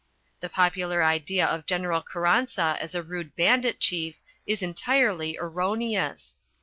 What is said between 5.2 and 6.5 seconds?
erroneous.